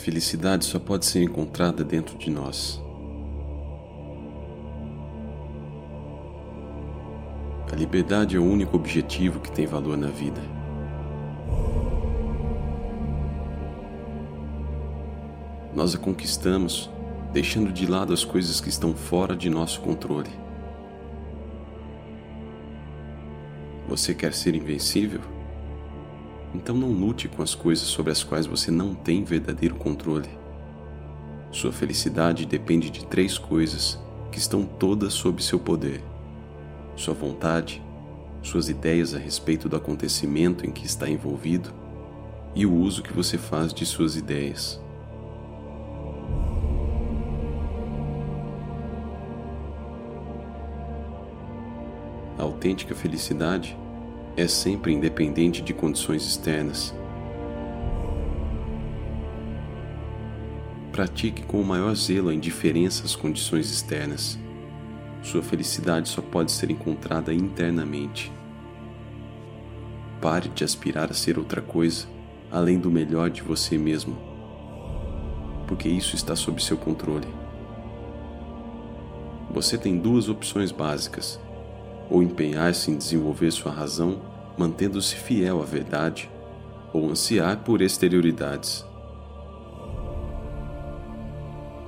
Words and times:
felicidade 0.00 0.64
só 0.64 0.78
pode 0.78 1.04
ser 1.04 1.22
encontrada 1.22 1.84
dentro 1.84 2.16
de 2.16 2.30
nós. 2.30 2.82
A 7.70 7.76
liberdade 7.76 8.34
é 8.34 8.38
o 8.38 8.44
único 8.44 8.76
objetivo 8.76 9.40
que 9.40 9.52
tem 9.52 9.66
valor 9.66 9.96
na 9.96 10.08
vida. 10.08 10.40
Nós 15.74 15.94
a 15.94 15.98
conquistamos 15.98 16.90
deixando 17.32 17.72
de 17.72 17.86
lado 17.86 18.12
as 18.12 18.24
coisas 18.24 18.60
que 18.60 18.68
estão 18.68 18.94
fora 18.94 19.36
de 19.36 19.48
nosso 19.48 19.80
controle. 19.80 20.30
Você 23.86 24.14
quer 24.14 24.32
ser 24.32 24.54
invencível? 24.54 25.39
Então 26.54 26.76
não 26.76 26.90
lute 26.90 27.28
com 27.28 27.42
as 27.42 27.54
coisas 27.54 27.86
sobre 27.86 28.10
as 28.10 28.24
quais 28.24 28.46
você 28.46 28.70
não 28.70 28.94
tem 28.94 29.22
verdadeiro 29.22 29.76
controle. 29.76 30.28
Sua 31.52 31.72
felicidade 31.72 32.46
depende 32.46 32.90
de 32.90 33.06
três 33.06 33.38
coisas 33.38 33.98
que 34.30 34.38
estão 34.38 34.64
todas 34.64 35.12
sob 35.12 35.42
seu 35.42 35.58
poder: 35.58 36.02
sua 36.96 37.14
vontade, 37.14 37.82
suas 38.42 38.68
ideias 38.68 39.14
a 39.14 39.18
respeito 39.18 39.68
do 39.68 39.76
acontecimento 39.76 40.66
em 40.66 40.70
que 40.70 40.86
está 40.86 41.08
envolvido 41.08 41.72
e 42.54 42.66
o 42.66 42.74
uso 42.74 43.02
que 43.02 43.12
você 43.12 43.38
faz 43.38 43.72
de 43.72 43.86
suas 43.86 44.16
ideias. 44.16 44.80
A 52.36 52.42
autêntica 52.42 52.94
felicidade 52.94 53.76
é 54.36 54.46
sempre 54.46 54.92
independente 54.92 55.62
de 55.62 55.74
condições 55.74 56.24
externas. 56.24 56.94
Pratique 60.92 61.42
com 61.42 61.60
o 61.60 61.64
maior 61.64 61.94
zelo 61.94 62.28
a 62.28 62.34
indiferença 62.34 63.04
às 63.04 63.16
condições 63.16 63.70
externas. 63.70 64.38
Sua 65.22 65.42
felicidade 65.42 66.08
só 66.08 66.22
pode 66.22 66.52
ser 66.52 66.70
encontrada 66.70 67.32
internamente. 67.32 68.32
Pare 70.20 70.48
de 70.48 70.64
aspirar 70.64 71.10
a 71.10 71.14
ser 71.14 71.38
outra 71.38 71.60
coisa 71.60 72.06
além 72.50 72.78
do 72.78 72.90
melhor 72.90 73.30
de 73.30 73.42
você 73.42 73.78
mesmo, 73.78 74.18
porque 75.68 75.88
isso 75.88 76.16
está 76.16 76.34
sob 76.34 76.62
seu 76.62 76.76
controle. 76.76 77.28
Você 79.50 79.78
tem 79.78 79.98
duas 79.98 80.28
opções 80.28 80.72
básicas 80.72 81.40
ou 82.10 82.22
empenhar-se 82.22 82.90
em 82.90 82.96
desenvolver 82.96 83.50
sua 83.52 83.70
razão, 83.70 84.20
mantendo-se 84.58 85.14
fiel 85.14 85.62
à 85.62 85.64
verdade, 85.64 86.28
ou 86.92 87.08
ansiar 87.08 87.58
por 87.58 87.80
exterioridades. 87.80 88.84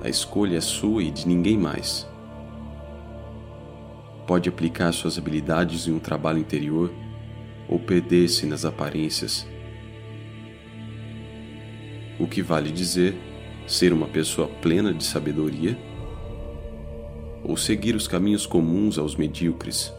A 0.01 0.09
escolha 0.09 0.57
é 0.57 0.61
sua 0.61 1.03
e 1.03 1.11
de 1.11 1.27
ninguém 1.27 1.57
mais. 1.57 2.07
Pode 4.25 4.47
aplicar 4.47 4.91
suas 4.93 5.17
habilidades 5.17 5.87
em 5.87 5.91
um 5.91 5.99
trabalho 5.99 6.39
interior 6.39 6.91
ou 7.67 7.77
perder-se 7.77 8.45
nas 8.45 8.63
aparências. 8.65 9.45
O 12.19 12.27
que 12.27 12.41
vale 12.41 12.71
dizer 12.71 13.15
ser 13.67 13.91
uma 13.93 14.07
pessoa 14.07 14.47
plena 14.47 14.93
de 14.93 15.03
sabedoria 15.03 15.77
ou 17.43 17.57
seguir 17.57 17.95
os 17.95 18.07
caminhos 18.07 18.45
comuns 18.45 18.97
aos 18.97 19.15
medíocres. 19.15 19.93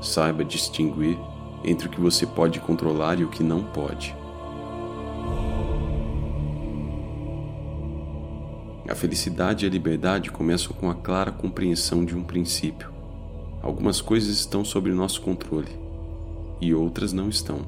Saiba 0.00 0.44
distinguir 0.44 1.18
entre 1.64 1.86
o 1.86 1.90
que 1.90 2.00
você 2.00 2.26
pode 2.26 2.58
controlar 2.60 3.20
e 3.20 3.24
o 3.24 3.28
que 3.28 3.42
não 3.42 3.62
pode. 3.62 4.16
A 8.88 8.94
felicidade 8.94 9.64
e 9.64 9.68
a 9.68 9.70
liberdade 9.70 10.30
começam 10.30 10.72
com 10.72 10.90
a 10.90 10.94
clara 10.94 11.30
compreensão 11.30 12.04
de 12.04 12.16
um 12.16 12.24
princípio. 12.24 12.90
Algumas 13.62 14.00
coisas 14.00 14.30
estão 14.30 14.64
sob 14.64 14.90
nosso 14.90 15.20
controle 15.20 15.68
e 16.60 16.74
outras 16.74 17.12
não 17.12 17.28
estão. 17.28 17.58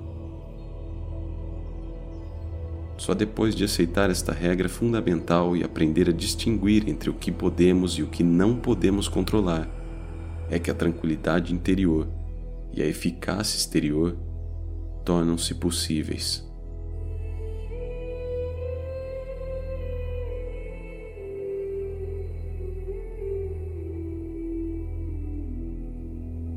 Só 2.97 3.15
depois 3.15 3.55
de 3.55 3.65
aceitar 3.65 4.11
esta 4.11 4.33
regra 4.33 4.69
fundamental 4.69 5.57
e 5.57 5.63
aprender 5.63 6.09
a 6.09 6.13
distinguir 6.13 6.89
entre 6.89 7.11
o 7.11 7.15
que 7.15 7.31
podemos 7.31 7.93
e 7.99 8.03
o 8.03 8.07
que 8.07 8.23
não 8.23 8.57
podemos 8.57 9.07
controlar, 9.07 9.69
é 10.51 10.59
que 10.59 10.71
a 10.71 10.75
tranquilidade 10.75 11.55
interior 11.55 12.07
e 12.73 12.83
a 12.83 12.87
eficácia 12.87 13.57
exterior 13.57 14.17
tornam-se 15.05 15.55
possíveis. 15.55 16.49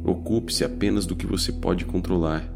Ocupe-se 0.04 0.64
apenas 0.64 1.06
do 1.06 1.16
que 1.16 1.26
você 1.26 1.52
pode 1.52 1.86
controlar. 1.86 2.54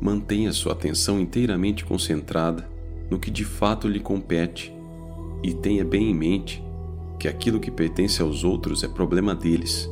Mantenha 0.00 0.52
sua 0.52 0.72
atenção 0.72 1.20
inteiramente 1.20 1.84
concentrada 1.84 2.68
no 3.10 3.18
que 3.18 3.30
de 3.30 3.44
fato 3.44 3.86
lhe 3.86 4.00
compete 4.00 4.74
e 5.42 5.52
tenha 5.52 5.84
bem 5.84 6.10
em 6.10 6.14
mente 6.14 6.69
que 7.20 7.28
aquilo 7.28 7.60
que 7.60 7.70
pertence 7.70 8.22
aos 8.22 8.44
outros 8.44 8.82
é 8.82 8.88
problema 8.88 9.34
deles 9.34 9.86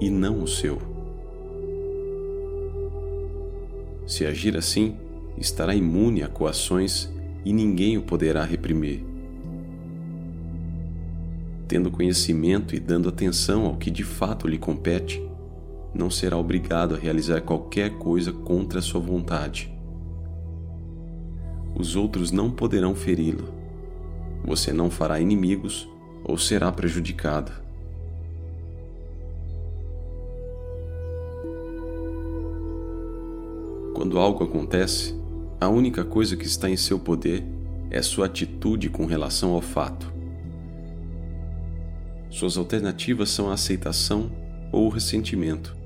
e 0.00 0.08
não 0.08 0.44
o 0.44 0.46
seu. 0.46 0.78
Se 4.06 4.24
agir 4.24 4.56
assim, 4.56 4.94
estará 5.36 5.74
imune 5.74 6.22
a 6.22 6.28
coações 6.28 7.12
e 7.44 7.52
ninguém 7.52 7.98
o 7.98 8.02
poderá 8.02 8.44
reprimir. 8.44 9.04
Tendo 11.66 11.90
conhecimento 11.90 12.76
e 12.76 12.78
dando 12.78 13.08
atenção 13.08 13.66
ao 13.66 13.76
que 13.76 13.90
de 13.90 14.04
fato 14.04 14.46
lhe 14.46 14.56
compete, 14.56 15.20
não 15.92 16.08
será 16.08 16.36
obrigado 16.36 16.94
a 16.94 16.98
realizar 16.98 17.40
qualquer 17.40 17.98
coisa 17.98 18.32
contra 18.32 18.80
sua 18.80 19.00
vontade. 19.00 19.68
Os 21.74 21.96
outros 21.96 22.30
não 22.30 22.52
poderão 22.52 22.94
feri-lo. 22.94 23.52
Você 24.44 24.72
não 24.72 24.88
fará 24.88 25.18
inimigos 25.18 25.88
ou 26.28 26.36
será 26.36 26.72
prejudicado. 26.72 27.52
Quando 33.94 34.18
algo 34.18 34.42
acontece, 34.42 35.14
a 35.60 35.68
única 35.68 36.04
coisa 36.04 36.36
que 36.36 36.44
está 36.44 36.68
em 36.68 36.76
seu 36.76 36.98
poder 36.98 37.44
é 37.90 38.02
sua 38.02 38.26
atitude 38.26 38.90
com 38.90 39.06
relação 39.06 39.52
ao 39.52 39.60
fato. 39.60 40.12
Suas 42.28 42.58
alternativas 42.58 43.30
são 43.30 43.48
a 43.48 43.54
aceitação 43.54 44.30
ou 44.72 44.86
o 44.86 44.90
ressentimento. 44.90 45.76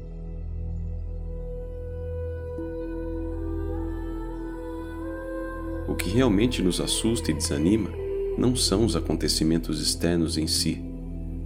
O 5.86 5.94
que 5.94 6.08
realmente 6.08 6.62
nos 6.62 6.80
assusta 6.80 7.30
e 7.30 7.34
desanima 7.34 7.99
não 8.38 8.54
são 8.56 8.84
os 8.84 8.96
acontecimentos 8.96 9.80
externos 9.80 10.38
em 10.38 10.46
si, 10.46 10.82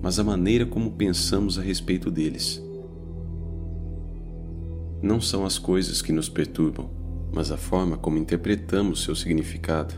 mas 0.03 0.19
a 0.19 0.25
maneira 0.25 0.67
como 0.67 0.93
pensamos 0.93 1.59
a 1.59 1.63
respeito 1.63 2.11
deles. 2.11 2.63
Não 5.03 5.21
são 5.21 5.45
as 5.45 5.59
coisas 5.59 6.01
que 6.01 6.13
nos 6.13 6.29
perturbam, 6.29 6.91
mas 7.33 7.51
a 7.51 7.57
forma 7.57 7.97
como 7.97 8.19
interpretamos 8.19 9.03
seu 9.03 9.15
significado. 9.15 9.95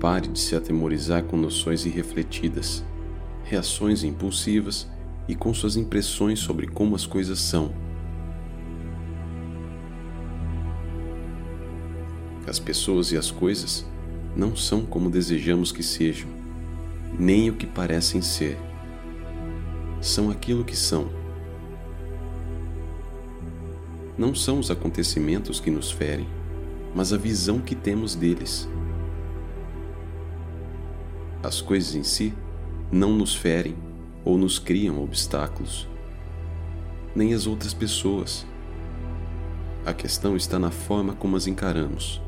Pare 0.00 0.28
de 0.28 0.38
se 0.38 0.56
atemorizar 0.56 1.22
com 1.24 1.36
noções 1.36 1.86
irrefletidas, 1.86 2.84
reações 3.44 4.02
impulsivas 4.02 4.88
e 5.28 5.34
com 5.34 5.54
suas 5.54 5.76
impressões 5.76 6.40
sobre 6.40 6.66
como 6.66 6.96
as 6.96 7.06
coisas 7.06 7.38
são 7.38 7.72
As 12.52 12.58
pessoas 12.58 13.12
e 13.12 13.16
as 13.16 13.30
coisas 13.30 13.82
não 14.36 14.54
são 14.54 14.84
como 14.84 15.08
desejamos 15.08 15.72
que 15.72 15.82
sejam, 15.82 16.28
nem 17.18 17.48
o 17.48 17.54
que 17.54 17.66
parecem 17.66 18.20
ser. 18.20 18.58
São 20.02 20.30
aquilo 20.30 20.62
que 20.62 20.76
são. 20.76 21.22
não 24.22 24.36
são 24.36 24.60
os 24.60 24.70
acontecimentos 24.70 25.58
que 25.58 25.68
nos 25.68 25.90
ferem, 25.90 26.28
mas 26.94 27.12
a 27.12 27.16
visão 27.16 27.58
que 27.58 27.74
temos 27.74 28.14
deles. 28.14 28.68
As 31.42 31.60
coisas 31.60 31.96
em 31.96 32.04
si 32.04 32.32
não 32.92 33.12
nos 33.12 33.34
ferem 33.34 33.74
ou 34.24 34.38
nos 34.38 34.60
criam 34.60 35.02
obstáculos, 35.02 35.88
nem 37.16 37.34
as 37.34 37.48
outras 37.48 37.74
pessoas. 37.74 38.46
A 39.84 39.92
questão 39.92 40.36
está 40.36 40.56
na 40.56 40.70
forma 40.70 41.14
como 41.14 41.36
as 41.36 41.48
encaramos. 41.48 42.21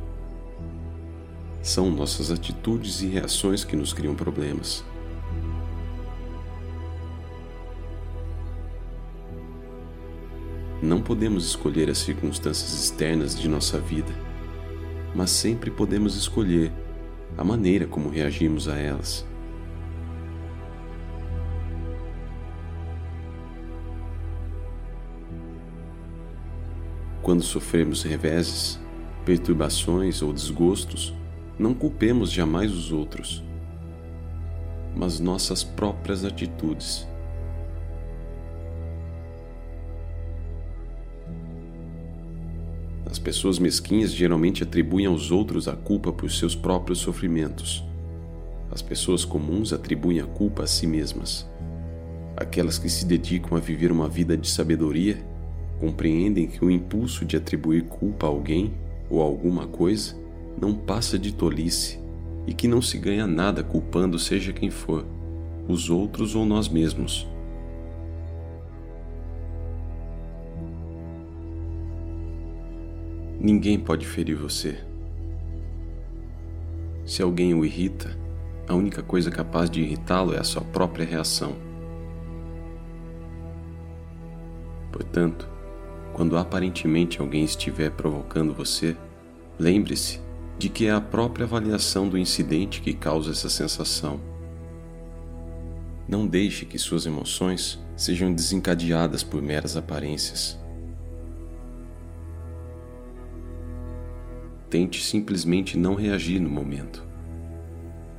São 1.65 1.91
nossas 1.91 2.31
atitudes 2.31 3.01
e 3.01 3.07
reações 3.07 3.65
que 3.65 3.75
nos 3.75 3.91
criam 3.95 4.15
problemas. 4.15 4.85
Não 10.83 11.01
podemos 11.01 11.47
escolher 11.47 11.89
as 11.89 11.97
circunstâncias 11.97 12.75
externas 12.75 13.35
de 13.35 13.49
nossa 13.49 13.79
vida, 13.81 14.13
mas 15.15 15.31
sempre 15.31 15.71
podemos 15.71 16.17
escolher 16.17 16.71
a 17.39 17.43
maneira 17.43 17.87
como 17.87 18.11
reagimos 18.11 18.69
a 18.69 18.77
elas. 18.77 19.25
Quando 27.23 27.43
sofremos 27.43 28.03
reveses, 28.03 28.79
perturbações 29.25 30.21
ou 30.21 30.31
desgostos, 30.31 31.15
não 31.59 31.73
culpemos 31.73 32.33
jamais 32.33 32.73
os 32.73 32.91
outros, 32.91 33.43
mas 34.97 35.21
nossas 35.21 35.63
próprias 35.63 36.25
atitudes. 36.25 37.07
As 43.07 43.19
pessoas 43.19 43.61
mesquinhas 43.61 44.13
geralmente 44.13 44.65
atribuem 44.65 45.07
aos 45.07 45.31
outros 45.31 45.69
a 45.69 45.77
culpa 45.77 46.13
por 46.13 46.29
seus 46.31 46.57
próprios 46.57 46.99
sofrimentos. 46.99 47.85
As 48.73 48.83
pessoas 48.83 49.25
comuns 49.25 49.73
atribuem 49.73 50.19
a 50.19 50.25
culpa 50.25 50.65
a 50.65 50.67
si 50.67 50.85
mesmas. 50.85 51.49
Aquelas 52.37 52.77
que 52.77 52.89
se 52.89 53.07
dedicam 53.07 53.57
a 53.57 53.61
viver 53.61 53.93
uma 53.93 54.09
vida 54.09 54.37
de 54.37 54.49
sabedoria 54.51 55.25
compreendem 55.79 56.49
que 56.49 56.65
o 56.65 56.71
impulso 56.71 57.25
de 57.25 57.37
atribuir 57.37 57.85
culpa 57.85 58.27
a 58.27 58.31
alguém 58.31 58.75
ou 59.09 59.23
a 59.23 59.25
alguma 59.25 59.69
coisa 59.69 60.24
não 60.61 60.75
passa 60.75 61.19
de 61.19 61.33
tolice 61.33 61.99
e 62.47 62.55
que 62.55 62.69
não 62.69 62.81
se 62.81 62.99
ganha 62.99 63.27
nada 63.27 63.63
culpando 63.63 64.19
seja 64.19 64.53
quem 64.53 64.71
for, 64.71 65.05
os 65.69 65.91
outros 65.91 66.35
ou 66.35 66.45
nós 66.45 66.69
mesmos. 66.69 67.27
Ninguém 73.41 73.79
pode 73.79 74.07
ferir 74.07 74.37
você. 74.37 74.79
Se 77.05 77.23
alguém 77.23 77.53
o 77.53 77.65
irrita, 77.65 78.17
a 78.67 78.75
única 78.75 79.03
coisa 79.03 79.31
capaz 79.31 79.69
de 79.69 79.83
irritá-lo 79.83 80.33
é 80.33 80.39
a 80.39 80.45
sua 80.45 80.63
própria 80.63 81.05
reação. 81.05 81.55
Portanto, 84.91 85.47
quando 86.15 86.39
aparentemente 86.39 87.21
alguém 87.21 87.45
estiver 87.45 87.91
provocando 87.91 88.55
você, 88.55 88.97
lembre-se 89.59 90.24
de 90.59 90.69
que 90.69 90.87
é 90.87 90.93
a 90.93 91.01
própria 91.01 91.45
avaliação 91.45 92.09
do 92.09 92.17
incidente 92.17 92.81
que 92.81 92.95
causa 92.95 93.33
essa 93.33 93.49
sensação. 93.49 94.21
Não 96.07 96.27
deixe 96.27 96.65
que 96.65 96.79
suas 96.79 97.07
emoções 97.07 97.83
sejam 97.97 98.33
desencadeadas 98.33 99.23
por 99.23 99.43
meras 99.43 99.77
aparências. 99.77 100.59
Tente 104.69 105.03
simplesmente 105.03 105.79
não 105.79 105.95
reagir 105.95 106.41
no 106.41 106.51
momento. 106.51 107.05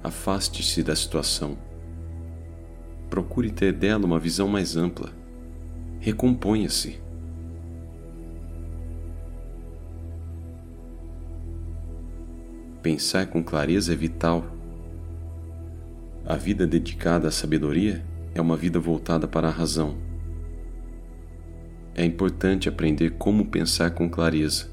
Afaste-se 0.03 0.81
da 0.83 0.95
situação. 0.95 1.57
Procure 3.09 3.51
ter 3.51 3.73
dela 3.73 4.05
uma 4.05 4.19
visão 4.19 4.47
mais 4.47 4.75
ampla. 4.75 5.11
Recomponha-se. 5.99 7.04
Pensar 12.85 13.25
com 13.25 13.43
clareza 13.43 13.93
é 13.93 13.95
vital. 13.95 14.45
A 16.23 16.35
vida 16.35 16.67
dedicada 16.67 17.29
à 17.29 17.31
sabedoria 17.31 18.05
é 18.35 18.39
uma 18.39 18.55
vida 18.55 18.79
voltada 18.79 19.27
para 19.27 19.47
a 19.47 19.51
razão. 19.51 19.97
É 21.95 22.05
importante 22.05 22.69
aprender 22.69 23.13
como 23.17 23.47
pensar 23.47 23.89
com 23.89 24.07
clareza 24.07 24.69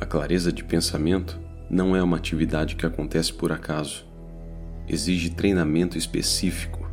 a 0.00 0.06
clareza 0.06 0.50
de 0.50 0.64
pensamento 0.64 1.38
não 1.68 1.94
é 1.94 2.02
uma 2.02 2.16
atividade 2.16 2.76
que 2.76 2.86
acontece 2.86 3.30
por 3.30 3.52
acaso. 3.52 4.06
Exige 4.88 5.28
treinamento 5.28 5.98
específico. 5.98 6.90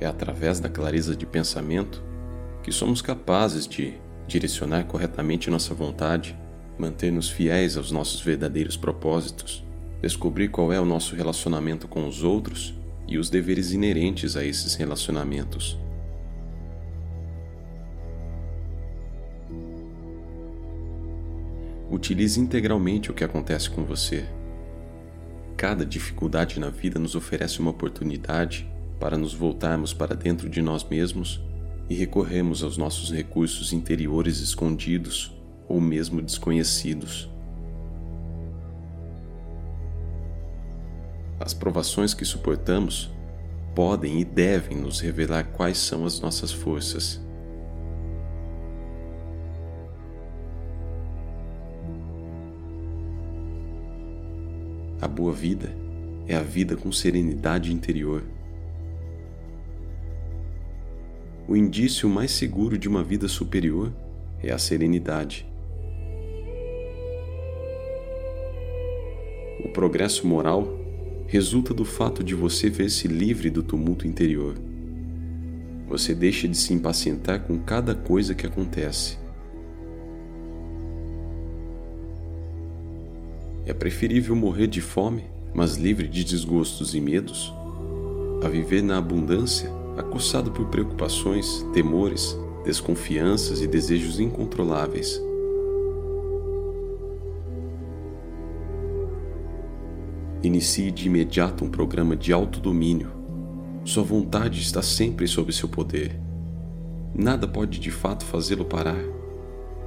É 0.00 0.06
através 0.06 0.60
da 0.60 0.68
clareza 0.68 1.16
de 1.16 1.26
pensamento 1.26 2.00
que 2.62 2.70
somos 2.70 3.02
capazes 3.02 3.66
de 3.66 3.94
direcionar 4.28 4.84
corretamente 4.84 5.50
nossa 5.50 5.74
vontade, 5.74 6.40
manter-nos 6.78 7.30
fiéis 7.30 7.76
aos 7.76 7.90
nossos 7.90 8.20
verdadeiros 8.20 8.76
propósitos, 8.76 9.64
descobrir 10.00 10.48
qual 10.48 10.72
é 10.72 10.80
o 10.80 10.84
nosso 10.84 11.14
relacionamento 11.14 11.86
com 11.86 12.06
os 12.06 12.22
outros 12.22 12.74
e 13.06 13.18
os 13.18 13.30
deveres 13.30 13.72
inerentes 13.72 14.36
a 14.36 14.44
esses 14.44 14.74
relacionamentos. 14.74 15.78
Utilize 21.90 22.40
integralmente 22.40 23.10
o 23.10 23.14
que 23.14 23.22
acontece 23.22 23.68
com 23.68 23.84
você. 23.84 24.24
Cada 25.56 25.84
dificuldade 25.84 26.58
na 26.58 26.70
vida 26.70 26.98
nos 26.98 27.14
oferece 27.14 27.60
uma 27.60 27.70
oportunidade 27.70 28.68
para 28.98 29.18
nos 29.18 29.34
voltarmos 29.34 29.92
para 29.92 30.16
dentro 30.16 30.48
de 30.48 30.62
nós 30.62 30.82
mesmos 30.82 31.40
e 31.88 31.94
recorrermos 31.94 32.62
aos 32.62 32.78
nossos 32.78 33.12
recursos 33.12 33.72
interiores 33.72 34.40
escondidos 34.40 35.36
ou 35.72 35.80
mesmo 35.80 36.20
desconhecidos. 36.20 37.30
As 41.40 41.54
provações 41.54 42.12
que 42.12 42.26
suportamos 42.26 43.10
podem 43.74 44.20
e 44.20 44.24
devem 44.24 44.76
nos 44.76 45.00
revelar 45.00 45.44
quais 45.44 45.78
são 45.78 46.04
as 46.04 46.20
nossas 46.20 46.52
forças 46.52 47.22
A 55.00 55.08
boa 55.08 55.32
vida 55.32 55.74
é 56.28 56.36
a 56.36 56.42
vida 56.42 56.76
com 56.76 56.92
serenidade 56.92 57.72
interior. 57.72 58.22
O 61.48 61.56
indício 61.56 62.08
mais 62.08 62.30
seguro 62.30 62.78
de 62.78 62.88
uma 62.88 63.02
vida 63.02 63.26
superior 63.26 63.92
é 64.40 64.52
a 64.52 64.58
serenidade. 64.58 65.51
Progresso 69.72 70.26
moral 70.26 70.78
resulta 71.26 71.74
do 71.74 71.84
fato 71.84 72.22
de 72.22 72.34
você 72.34 72.70
ver-se 72.70 73.08
livre 73.08 73.50
do 73.50 73.62
tumulto 73.62 74.06
interior. 74.06 74.54
Você 75.88 76.14
deixa 76.14 76.46
de 76.46 76.56
se 76.56 76.72
impacientar 76.72 77.40
com 77.40 77.58
cada 77.58 77.94
coisa 77.94 78.34
que 78.34 78.46
acontece 78.46 79.22
É 83.64 83.72
preferível 83.72 84.34
morrer 84.34 84.66
de 84.66 84.80
fome, 84.80 85.24
mas 85.54 85.76
livre 85.76 86.08
de 86.08 86.24
desgostos 86.24 86.94
e 86.94 87.00
medos, 87.00 87.52
a 88.44 88.48
viver 88.48 88.82
na 88.82 88.98
abundância, 88.98 89.70
acossado 89.96 90.50
por 90.50 90.66
preocupações, 90.66 91.64
temores, 91.72 92.36
desconfianças 92.64 93.62
e 93.62 93.68
desejos 93.68 94.18
incontroláveis. 94.18 95.20
Inicie 100.42 100.90
de 100.90 101.06
imediato 101.06 101.64
um 101.64 101.70
programa 101.70 102.16
de 102.16 102.32
autodomínio. 102.32 103.10
Sua 103.84 104.02
vontade 104.02 104.60
está 104.60 104.82
sempre 104.82 105.26
sob 105.26 105.52
seu 105.52 105.68
poder. 105.68 106.18
Nada 107.14 107.46
pode 107.46 107.78
de 107.78 107.90
fato 107.90 108.24
fazê-lo 108.24 108.64
parar. 108.64 109.02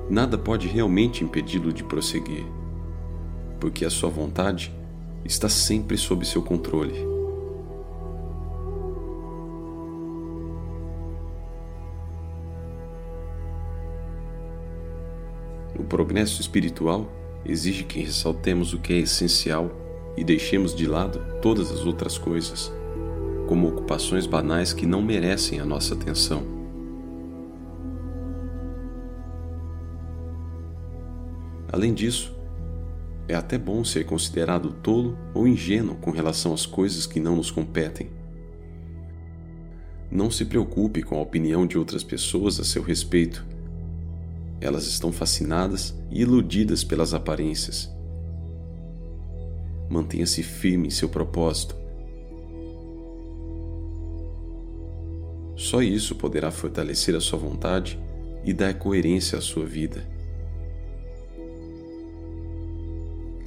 Nada 0.10 0.38
pode 0.38 0.68
realmente 0.68 1.24
impedi-lo 1.24 1.74
de 1.74 1.84
prosseguir 1.84 2.46
porque 3.60 3.86
a 3.86 3.90
sua 3.90 4.10
vontade 4.10 4.72
está 5.24 5.50
sempre 5.50 5.98
sob 5.98 6.26
seu 6.26 6.42
controle. 6.42 6.94
O 15.78 15.84
progresso 15.84 16.42
espiritual 16.42 17.10
exige 17.44 17.84
que 17.84 18.00
ressaltemos 18.00 18.74
o 18.74 18.80
que 18.80 18.94
é 18.94 18.98
essencial 18.98 19.72
e 20.18 20.24
deixemos 20.24 20.74
de 20.74 20.88
lado 20.88 21.20
todas 21.42 21.72
as 21.72 21.86
outras 21.86 22.18
coisas, 22.18 22.72
como 23.48 23.68
ocupações 23.68 24.26
banais 24.26 24.74
que 24.74 24.86
não 24.86 25.02
merecem 25.02 25.60
a 25.60 25.66
nossa 25.66 25.94
atenção. 25.94 26.44
Além 31.72 31.94
disso, 31.94 32.34
é 33.28 33.36
até 33.36 33.58
bom 33.58 33.84
ser 33.84 34.06
considerado 34.06 34.72
tolo 34.72 35.18
ou 35.34 35.48
ingênuo 35.48 35.96
com 35.96 36.12
relação 36.12 36.54
às 36.54 36.66
coisas 36.66 37.06
que 37.06 37.20
não 37.20 37.36
nos 37.36 37.52
competem. 37.52 38.10
Não 40.10 40.32
se 40.32 40.46
preocupe 40.46 41.02
com 41.02 41.18
a 41.18 41.22
opinião 41.22 41.68
de 41.68 41.78
outras 41.78 42.04
pessoas 42.04 42.60
a 42.60 42.64
seu 42.64 42.82
respeito. 42.82 43.46
Elas 44.62 44.86
estão 44.86 45.12
fascinadas 45.12 45.94
e 46.10 46.22
iludidas 46.22 46.84
pelas 46.84 47.14
aparências 47.14 47.95
Mantenha-se 49.96 50.44
firme 50.44 50.88
em 50.88 50.92
seu 50.92 51.08
propósito. 51.08 51.74
Só 55.56 55.82
isso 55.82 56.16
poderá 56.16 56.52
fortalecer 56.52 57.16
a 57.16 57.22
sua 57.22 57.40
vontade 57.40 57.98
e 58.44 58.52
dar 58.52 58.74
coerência 58.74 59.38
à 59.38 59.42
sua 59.42 59.66
vida. 59.66 60.06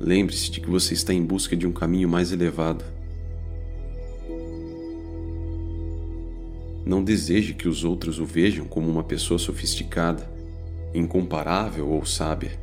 Lembre-se 0.00 0.50
de 0.50 0.62
que 0.62 0.70
você 0.70 0.94
está 0.94 1.12
em 1.12 1.22
busca 1.22 1.54
de 1.54 1.66
um 1.66 1.72
caminho 1.72 2.08
mais 2.08 2.32
elevado. 2.32 2.82
Não 6.82 7.04
deseje 7.04 7.52
que 7.52 7.68
os 7.68 7.84
outros 7.84 8.18
o 8.18 8.24
vejam 8.24 8.64
como 8.64 8.88
uma 8.88 9.04
pessoa 9.04 9.38
sofisticada, 9.38 10.26
incomparável 10.94 11.90
ou 11.90 12.06
sábia. 12.06 12.58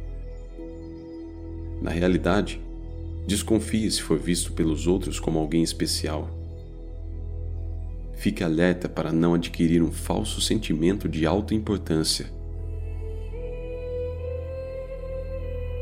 Na 1.80 1.92
realidade, 1.92 2.65
desconfie 3.26 3.90
se 3.90 4.02
for 4.02 4.18
visto 4.18 4.54
pelos 4.54 4.88
outros 4.88 5.20
como 5.20 5.40
alguém 5.40 5.64
especial. 5.64 6.30
Fique 8.14 8.44
alerta 8.44 8.88
para 8.88 9.12
não 9.12 9.34
adquirir 9.34 9.84
um 9.84 9.92
falso 9.92 10.40
sentimento 10.40 11.10
de 11.10 11.26
autoimportância. 11.26 12.34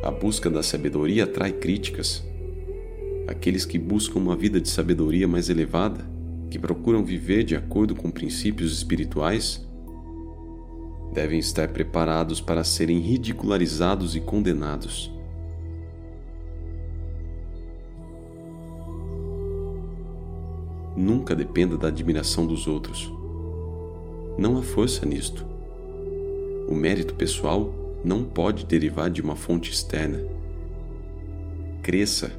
A 0.03 0.11
busca 0.11 0.49
da 0.49 0.61
sabedoria 0.61 1.23
atrai 1.23 1.53
críticas. 1.53 2.23
Aqueles 3.27 3.65
que 3.65 3.79
buscam 3.79 4.19
uma 4.19 4.35
vida 4.35 4.59
de 4.59 4.67
sabedoria 4.67 5.27
mais 5.27 5.47
elevada, 5.49 6.05
que 6.49 6.59
procuram 6.59 7.05
viver 7.05 7.43
de 7.43 7.55
acordo 7.55 7.95
com 7.95 8.11
princípios 8.11 8.73
espirituais, 8.73 9.65
devem 11.13 11.39
estar 11.39 11.69
preparados 11.69 12.41
para 12.41 12.63
serem 12.63 12.99
ridicularizados 12.99 14.15
e 14.15 14.19
condenados. 14.19 15.12
Nunca 20.95 21.35
dependa 21.35 21.75
da 21.75 21.87
admiração 21.87 22.45
dos 22.45 22.67
outros. 22.67 23.11
Não 24.37 24.57
há 24.57 24.61
força 24.61 25.05
nisto. 25.05 25.43
O 26.67 26.75
mérito 26.75 27.15
pessoal 27.15 27.73
não 28.05 28.23
pode 28.23 28.65
derivar 28.65 29.09
de 29.09 29.21
uma 29.21 29.35
fonte 29.35 29.71
externa. 29.71 30.19
Cresça. 31.81 32.31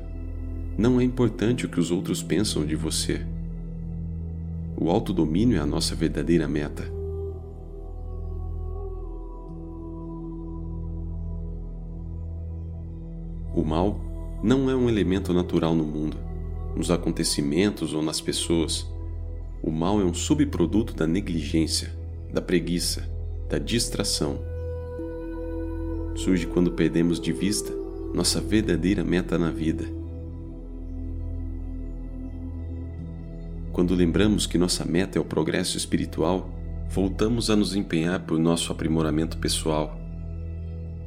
Não 0.79 1.01
é 1.01 1.05
importante 1.05 1.67
o 1.67 1.69
que 1.69 1.81
os 1.81 1.91
outros 1.91 2.23
pensam 2.23 2.65
de 2.65 2.77
você. 2.77 3.25
O 4.77 4.89
autodomínio 4.89 5.57
é 5.57 5.61
a 5.61 5.67
nossa 5.67 5.95
verdadeira 5.95 6.47
meta. 6.47 6.85
O 13.53 13.65
mal 13.65 14.01
não 14.43 14.71
é 14.71 14.77
um 14.77 14.89
elemento 14.89 15.33
natural 15.33 15.75
no 15.75 15.85
mundo 15.85 16.34
nos 16.77 16.91
acontecimentos 16.91 17.95
ou 17.95 18.03
nas 18.03 18.21
pessoas. 18.21 18.87
O 19.63 19.71
mal 19.71 20.01
é 20.01 20.05
um 20.05 20.15
subproduto 20.15 20.95
da 20.95 21.07
negligência, 21.07 21.93
da 22.33 22.43
preguiça, 22.43 23.09
da 23.49 23.59
distração. 23.59 24.39
Surge 26.15 26.47
quando 26.47 26.73
perdemos 26.73 27.19
de 27.21 27.33
vista 27.33 27.73
nossa 28.15 28.41
verdadeira 28.41 29.03
meta 29.03 29.37
na 29.37 29.51
vida. 29.51 29.85
Quando 33.73 33.93
lembramos 33.93 34.47
que 34.47 34.57
nossa 34.57 34.85
meta 34.85 35.19
é 35.19 35.21
o 35.21 35.25
progresso 35.25 35.77
espiritual, 35.77 36.49
voltamos 36.89 37.51
a 37.51 37.57
nos 37.57 37.75
empenhar 37.75 38.21
por 38.21 38.39
nosso 38.39 38.71
aprimoramento 38.71 39.37
pessoal 39.39 39.99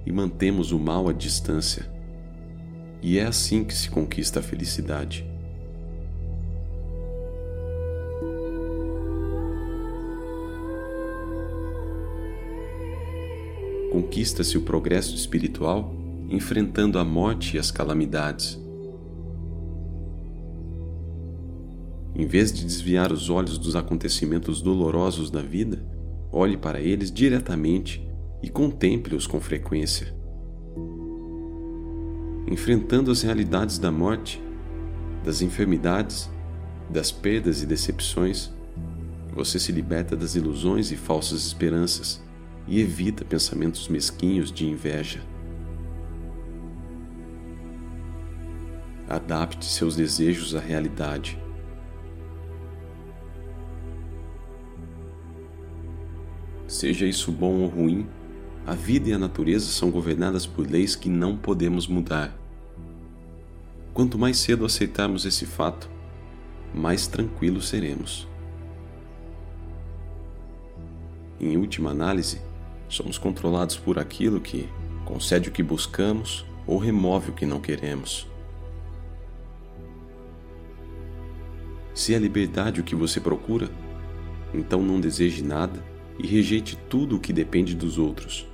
e 0.05 0.12
mantemos 0.12 0.74
o 0.74 0.79
mal 0.79 1.07
à 1.07 1.13
distância. 1.13 1.89
E 3.01 3.17
é 3.17 3.25
assim 3.25 3.63
que 3.63 3.74
se 3.74 3.89
conquista 3.89 4.39
a 4.39 4.43
felicidade. 4.43 5.25
Conquista-se 13.98 14.56
o 14.56 14.62
progresso 14.62 15.16
espiritual 15.16 15.92
enfrentando 16.30 17.00
a 17.00 17.04
morte 17.04 17.56
e 17.56 17.60
as 17.60 17.72
calamidades. 17.72 18.62
Em 22.16 22.27
vez 22.27 22.54
de 22.54 22.63
desviar 22.63 23.12
os 23.12 23.27
olhos 23.27 23.58
dos 23.58 23.75
acontecimentos 23.75 24.62
dolorosos 24.62 25.32
da 25.32 25.42
vida, 25.42 25.84
olhe 26.32 26.56
para 26.56 26.80
eles 26.80 27.12
diretamente 27.12 28.08
e 28.44 28.50
contemple-os 28.50 29.25
com 29.25 29.39
frequência. 29.39 30.13
Enfrentando 32.48 33.10
as 33.10 33.24
realidades 33.24 33.80
da 33.80 33.92
morte, 33.92 34.39
das 35.25 35.42
enfermidades, 35.42 36.30
das 36.88 37.12
perdas 37.12 37.63
e 37.63 37.66
decepções, 37.66 38.51
você 39.34 39.58
se 39.58 39.72
liberta 39.72 40.16
das 40.16 40.36
ilusões 40.36 40.92
e 40.92 40.96
falsas 40.96 41.48
esperanças 41.48 42.26
e 42.67 42.81
evita 42.81 43.24
pensamentos 43.24 43.88
mesquinhos 43.88 44.51
de 44.51 44.67
inveja. 44.67 45.21
Adapte 49.09 49.65
seus 49.65 49.95
desejos 49.95 50.53
à 50.53 50.59
realidade. 50.59 51.39
Seja 56.67 57.05
isso 57.05 57.31
bom 57.31 57.62
ou 57.62 57.67
ruim, 57.67 58.05
a 58.65 58.74
vida 58.74 59.09
e 59.09 59.13
a 59.13 59.17
natureza 59.17 59.67
são 59.67 59.89
governadas 59.89 60.45
por 60.45 60.69
leis 60.69 60.93
que 60.93 61.07
não 61.07 61.38
podemos 61.38 61.88
mudar. 61.88 62.38
Quanto 63.93 64.17
mais 64.17 64.38
cedo 64.38 64.65
aceitarmos 64.65 65.25
esse 65.25 65.45
fato, 65.45 65.89
mais 66.75 67.07
tranquilos 67.07 67.69
seremos. 67.69 68.27
Em 71.39 71.55
última 71.55 71.91
análise, 71.91 72.41
Somos 72.89 73.17
controlados 73.17 73.77
por 73.77 74.00
aquilo 74.00 74.39
que 74.39 74.70
concede 75.06 75.50
o 75.50 75.51
que 75.51 75.63
buscamos 75.63 76.46
ou 76.65 76.77
remove 76.77 77.32
o 77.32 77.34
que 77.34 77.46
não 77.46 77.60
queremos. 77.60 78.27
Se 81.94 82.13
é 82.13 82.20
liberdade 82.20 82.79
o 82.79 82.84
que 82.84 82.96
você 82.96 83.20
procura, 83.20 83.70
então 84.53 84.82
não 84.82 85.00
deseje 85.00 85.44
nada 85.44 85.84
e 86.20 86.27
rejeite 86.27 86.77
tudo 86.89 87.17
o 87.17 87.20
que 87.20 87.34
depende 87.34 87.75
dos 87.75 87.98
outros. 87.98 88.48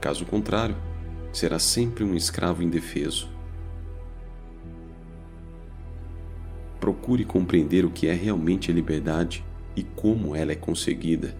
Caso 0.00 0.24
contrário, 0.24 0.76
será 1.32 1.58
sempre 1.58 2.02
um 2.02 2.14
escravo 2.14 2.62
indefeso. 2.62 3.28
Procure 6.80 7.24
compreender 7.24 7.84
o 7.84 7.90
que 7.90 8.08
é 8.08 8.14
realmente 8.14 8.70
a 8.70 8.74
liberdade 8.74 9.44
e 9.76 9.82
como 9.82 10.34
ela 10.36 10.52
é 10.52 10.56
conseguida. 10.56 11.34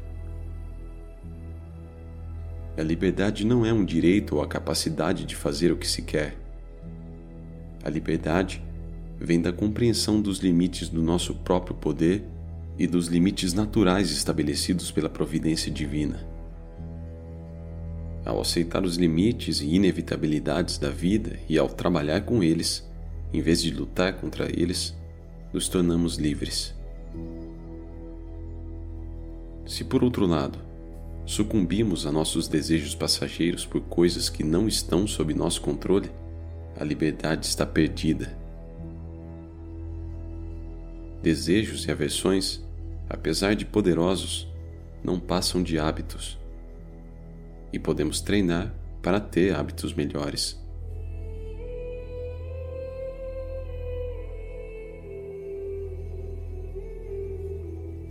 A 2.77 2.83
liberdade 2.83 3.45
não 3.45 3.67
é 3.67 3.73
um 3.73 3.85
direito 3.85 4.37
ou 4.37 4.43
a 4.43 4.47
capacidade 4.47 5.27
de 5.27 5.37
fazer 5.37 5.71
o 5.71 5.77
que 5.77 5.87
se 5.87 6.03
quer. 6.03 6.37
A 7.85 7.91
liberdade 7.91 8.63
vem 9.21 9.41
da 9.41 9.53
compreensão 9.53 10.21
dos 10.21 10.39
limites 10.39 10.89
do 10.89 11.03
nosso 11.03 11.35
próprio 11.35 11.77
poder 11.77 12.25
e 12.79 12.87
dos 12.87 13.09
limites 13.09 13.53
naturais 13.53 14.11
estabelecidos 14.11 14.91
pela 14.91 15.09
providência 15.09 15.71
divina. 15.71 16.27
Ao 18.25 18.41
aceitar 18.41 18.85
os 18.85 18.97
limites 18.97 19.61
e 19.61 19.75
inevitabilidades 19.75 20.79
da 20.79 20.89
vida 20.89 21.39
e 21.49 21.59
ao 21.59 21.69
trabalhar 21.69 22.23
com 22.23 22.43
eles, 22.43 22.89
em 23.33 23.41
vez 23.41 23.61
de 23.61 23.71
lutar 23.71 24.15
contra 24.15 24.49
eles, 24.49 24.97
nos 25.53 25.69
tornamos 25.69 26.17
livres. 26.17 26.75
Se 29.67 29.85
por 29.85 30.03
outro 30.03 30.27
lado, 30.27 30.59
sucumbimos 31.25 32.07
a 32.07 32.13
nossos 32.13 32.49
desejos 32.49 32.95
passageiros 32.95 33.65
por 33.65 33.81
coisas 33.83 34.29
que 34.29 34.43
não 34.43 34.67
estão 34.67 35.07
sob 35.07 35.33
nosso 35.35 35.61
controle, 35.61 36.11
a 36.79 36.85
liberdade 36.85 37.47
está 37.47 37.65
perdida. 37.65 38.37
Desejos 41.23 41.87
e 41.87 41.91
aversões, 41.91 42.65
apesar 43.09 43.55
de 43.55 43.65
poderosos, 43.65 44.49
não 45.05 45.21
passam 45.21 45.63
de 45.63 45.79
hábitos. 45.79 46.39
E 47.73 47.79
podemos 47.79 48.21
treinar 48.21 48.75
para 49.01 49.21
ter 49.21 49.55
hábitos 49.55 49.95
melhores. 49.95 50.62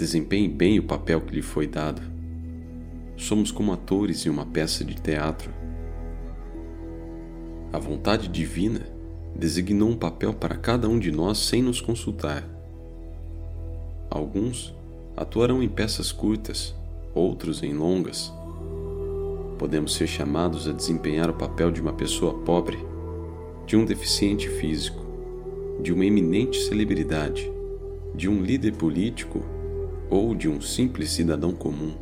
Desempenhe 0.02 0.48
bem 0.48 0.80
o 0.80 0.84
papel 0.84 1.22
que 1.22 1.36
lhe 1.36 1.44
foi 1.44 1.68
dado. 1.68 2.02
somos 3.16 3.52
como 3.52 3.72
atores 3.72 4.26
em 4.26 4.30
uma 4.32 4.48
peça 4.48 4.84
de 4.84 4.96
teatro. 4.96 5.52
A 7.72 7.78
vontade 7.78 8.28
divina 8.28 8.82
designou 9.36 9.88
um 9.88 9.96
papel 9.96 10.34
para 10.34 10.56
cada 10.56 10.90
um 10.90 10.98
de 10.98 11.12
nós 11.12 11.38
sem 11.38 11.62
nos 11.62 11.80
consultar. 11.80 12.44
Alguns 14.10 14.74
atuarão 15.16 15.62
em 15.62 15.70
peças 15.70 16.12
curtas, 16.12 16.74
outros 17.14 17.62
em 17.62 17.76
longas. 17.76 18.34
Podemos 19.60 19.94
ser 19.94 20.08
chamados 20.08 20.68
a 20.68 20.72
desempenhar 20.72 21.30
o 21.30 21.36
papel 21.36 21.70
de 21.70 21.80
uma 21.80 21.94
pessoa 21.94 22.34
pobre, 22.40 22.80
de 23.68 23.78
um 23.78 23.86
deficiente 23.86 24.50
físico, 24.50 25.06
de 25.80 25.94
uma 25.94 26.08
eminente 26.08 26.58
celebridade, 26.58 27.52
de 28.16 28.28
um 28.28 28.42
líder 28.42 28.74
político 28.74 29.61
ou 30.12 30.36
de 30.36 30.50
um 30.50 30.60
simples 30.60 31.10
cidadão 31.10 31.54
comum. 31.54 31.94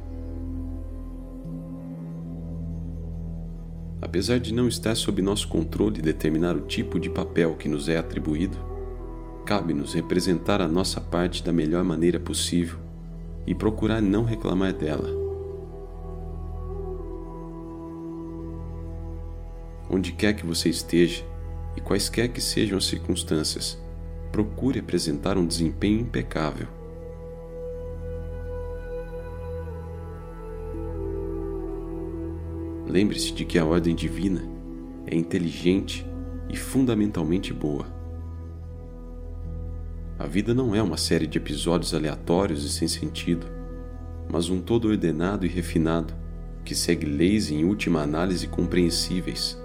Apesar 4.02 4.40
de 4.40 4.52
não 4.52 4.68
estar 4.68 4.96
sob 4.96 5.22
nosso 5.22 5.48
controle 5.48 6.02
determinar 6.02 6.56
o 6.56 6.62
tipo 6.62 7.00
de 7.00 7.10
papel 7.10 7.56
que 7.56 7.70
nos 7.70 7.88
é 7.88 7.98
atribuído, 7.98 8.58
cabe-nos 9.46 9.94
representar 9.94 10.60
a 10.60 10.68
nossa 10.68 11.00
parte 11.00 11.44
da 11.44 11.54
melhor 11.54 11.84
maneira 11.84 12.20
possível 12.20 12.80
e 13.46 13.54
procurar 13.54 14.02
não 14.02 14.24
reclamar 14.24 14.74
dela. 14.74 15.10
Onde 19.88 20.14
quer 20.14 20.34
que 20.34 20.46
você 20.46 20.70
esteja 20.70 21.24
e 21.76 21.82
quaisquer 21.82 22.30
que 22.30 22.42
sejam 22.42 22.78
as 22.78 22.86
circunstâncias, 22.86 23.78
procure 24.32 24.80
apresentar 24.80 25.38
um 25.38 25.46
desempenho 25.46 26.00
impecável. 26.00 26.79
Lembre-se 32.90 33.32
de 33.32 33.46
que 33.46 33.60
a 33.60 33.64
ordem 33.64 33.94
divina 33.94 34.42
é 35.06 35.16
inteligente 35.16 36.04
e 36.50 36.58
fundamentalmente 36.58 37.54
boa. 37.54 37.86
A 40.18 40.26
vida 40.26 40.56
não 40.56 40.74
é 40.74 40.82
uma 40.82 40.98
série 40.98 41.28
de 41.28 41.38
episódios 41.38 41.94
aleatórios 41.94 42.66
e 42.66 42.70
sem 42.70 42.88
sentido, 42.88 43.46
mas 44.28 44.50
um 44.50 44.60
todo 44.60 44.88
ordenado 44.88 45.46
e 45.46 45.50
refinado 45.50 46.16
que 46.66 46.74
segue 46.74 47.06
leis 47.06 47.52
em 47.52 47.64
última 47.64 48.02
análise 48.02 48.48
compreensíveis. 48.48 49.56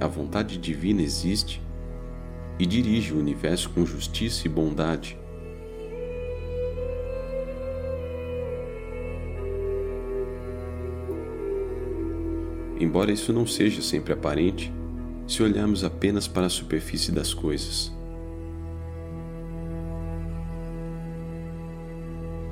A 0.00 0.08
vontade 0.08 0.58
divina 0.58 1.00
existe 1.02 1.62
e 2.62 2.66
dirige 2.66 3.12
o 3.12 3.18
universo 3.18 3.70
com 3.70 3.84
justiça 3.84 4.46
e 4.46 4.48
bondade. 4.48 5.18
Embora 12.78 13.10
isso 13.10 13.32
não 13.32 13.44
seja 13.48 13.82
sempre 13.82 14.12
aparente, 14.12 14.72
se 15.26 15.42
olharmos 15.42 15.82
apenas 15.82 16.28
para 16.28 16.46
a 16.46 16.48
superfície 16.48 17.10
das 17.10 17.34
coisas. 17.34 17.92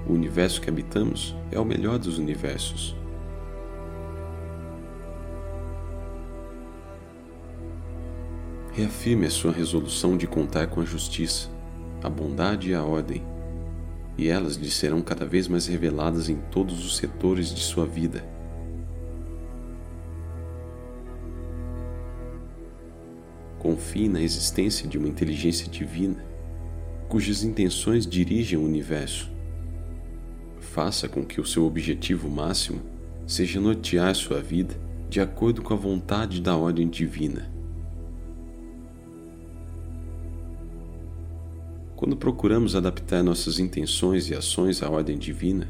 O 0.08 0.12
universo 0.12 0.60
que 0.60 0.68
habitamos 0.68 1.36
é 1.52 1.60
o 1.60 1.64
melhor 1.64 2.00
dos 2.00 2.18
universos. 2.18 2.99
Reafirme 8.80 9.26
a 9.26 9.30
sua 9.30 9.52
resolução 9.52 10.16
de 10.16 10.26
contar 10.26 10.68
com 10.68 10.80
a 10.80 10.84
justiça, 10.86 11.50
a 12.02 12.08
bondade 12.08 12.70
e 12.70 12.74
a 12.74 12.82
ordem, 12.82 13.22
e 14.16 14.26
elas 14.26 14.56
lhe 14.56 14.70
serão 14.70 15.02
cada 15.02 15.26
vez 15.26 15.46
mais 15.46 15.66
reveladas 15.66 16.30
em 16.30 16.36
todos 16.50 16.82
os 16.86 16.96
setores 16.96 17.54
de 17.54 17.60
sua 17.60 17.84
vida. 17.84 18.24
Confie 23.58 24.08
na 24.08 24.22
existência 24.22 24.88
de 24.88 24.96
uma 24.96 25.08
inteligência 25.08 25.68
divina, 25.68 26.24
cujas 27.06 27.44
intenções 27.44 28.06
dirigem 28.06 28.58
o 28.58 28.64
universo. 28.64 29.30
Faça 30.58 31.06
com 31.06 31.22
que 31.22 31.38
o 31.38 31.44
seu 31.44 31.66
objetivo 31.66 32.30
máximo 32.30 32.80
seja 33.26 33.60
nortear 33.60 34.14
sua 34.14 34.40
vida 34.40 34.74
de 35.10 35.20
acordo 35.20 35.60
com 35.60 35.74
a 35.74 35.76
vontade 35.76 36.40
da 36.40 36.56
ordem 36.56 36.88
divina. 36.88 37.59
Quando 42.00 42.16
procuramos 42.16 42.74
adaptar 42.74 43.22
nossas 43.22 43.58
intenções 43.58 44.30
e 44.30 44.34
ações 44.34 44.82
à 44.82 44.88
ordem 44.88 45.18
divina, 45.18 45.68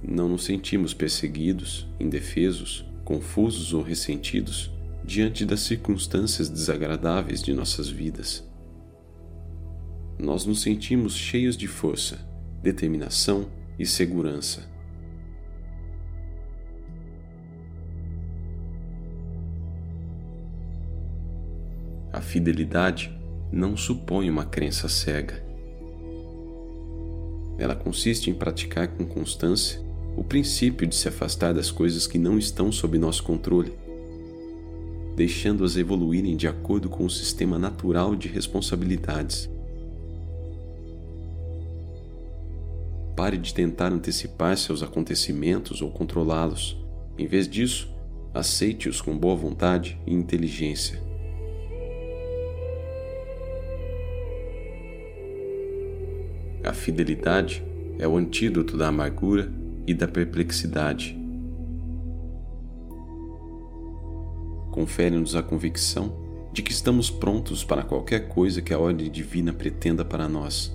não 0.00 0.28
nos 0.28 0.44
sentimos 0.44 0.94
perseguidos, 0.94 1.88
indefesos, 1.98 2.86
confusos 3.04 3.74
ou 3.74 3.82
ressentidos 3.82 4.70
diante 5.04 5.44
das 5.44 5.58
circunstâncias 5.58 6.48
desagradáveis 6.48 7.42
de 7.42 7.52
nossas 7.52 7.88
vidas. 7.88 8.48
Nós 10.16 10.46
nos 10.46 10.62
sentimos 10.62 11.16
cheios 11.16 11.56
de 11.56 11.66
força, 11.66 12.16
determinação 12.62 13.50
e 13.76 13.84
segurança. 13.84 14.70
A 22.12 22.20
fidelidade 22.20 23.12
não 23.50 23.76
supõe 23.76 24.30
uma 24.30 24.44
crença 24.44 24.88
cega 24.88 25.50
ela 27.62 27.76
consiste 27.76 28.28
em 28.28 28.34
praticar 28.34 28.88
com 28.88 29.06
constância 29.06 29.80
o 30.16 30.24
princípio 30.24 30.86
de 30.86 30.94
se 30.94 31.08
afastar 31.08 31.54
das 31.54 31.70
coisas 31.70 32.06
que 32.06 32.18
não 32.18 32.38
estão 32.38 32.72
sob 32.72 32.98
nosso 32.98 33.22
controle, 33.22 33.72
deixando-as 35.16 35.76
evoluírem 35.76 36.36
de 36.36 36.48
acordo 36.48 36.88
com 36.88 37.04
o 37.04 37.10
sistema 37.10 37.58
natural 37.58 38.16
de 38.16 38.28
responsabilidades. 38.28 39.48
Pare 43.16 43.38
de 43.38 43.54
tentar 43.54 43.92
antecipar 43.92 44.56
seus 44.56 44.82
acontecimentos 44.82 45.80
ou 45.80 45.90
controlá-los. 45.90 46.76
Em 47.16 47.26
vez 47.26 47.48
disso, 47.48 47.88
aceite-os 48.34 49.00
com 49.00 49.16
boa 49.16 49.36
vontade 49.36 49.98
e 50.06 50.12
inteligência. 50.12 51.11
A 56.64 56.72
fidelidade 56.72 57.64
é 57.98 58.06
o 58.06 58.16
antídoto 58.16 58.76
da 58.76 58.86
amargura 58.86 59.52
e 59.84 59.92
da 59.92 60.06
perplexidade. 60.06 61.18
Confere-nos 64.70 65.34
a 65.34 65.42
convicção 65.42 66.14
de 66.52 66.62
que 66.62 66.70
estamos 66.70 67.10
prontos 67.10 67.64
para 67.64 67.82
qualquer 67.82 68.28
coisa 68.28 68.62
que 68.62 68.72
a 68.72 68.78
ordem 68.78 69.10
divina 69.10 69.52
pretenda 69.52 70.04
para 70.04 70.28
nós. 70.28 70.72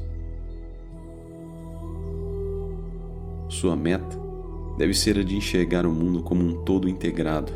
Sua 3.47 3.75
meta 3.75 4.19
deve 4.77 4.93
ser 4.93 5.17
a 5.17 5.23
de 5.23 5.37
enxergar 5.37 5.85
o 5.85 5.91
mundo 5.91 6.21
como 6.21 6.43
um 6.43 6.65
todo 6.65 6.89
integrado, 6.89 7.53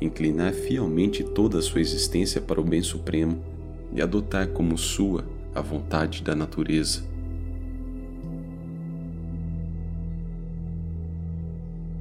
inclinar 0.00 0.54
fielmente 0.54 1.22
toda 1.22 1.58
a 1.58 1.62
sua 1.62 1.82
existência 1.82 2.40
para 2.40 2.60
o 2.60 2.64
bem 2.64 2.82
supremo 2.82 3.38
e 3.92 4.00
adotar 4.00 4.48
como 4.48 4.78
sua 4.78 5.26
a 5.54 5.60
vontade 5.60 6.22
da 6.22 6.34
natureza. 6.34 7.17